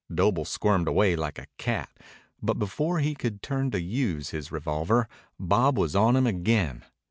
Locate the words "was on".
5.77-6.15